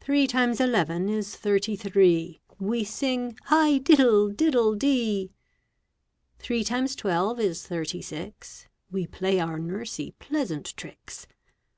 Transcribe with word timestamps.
Three 0.00 0.26
times 0.26 0.62
eleven 0.62 1.10
is 1.10 1.36
thirty 1.36 1.76
three, 1.76 2.40
We 2.58 2.84
sing 2.84 3.36
"high 3.48 3.76
diddle, 3.76 4.30
diddle 4.30 4.74
dee!" 4.74 5.30
Three 6.38 6.64
times 6.64 6.96
twelve 6.96 7.38
is 7.38 7.66
thirty 7.66 8.00
six. 8.00 8.66
We 8.90 9.06
play 9.06 9.38
our 9.38 9.58
nursie 9.58 10.14
pleasant 10.20 10.74
tricks. 10.74 11.26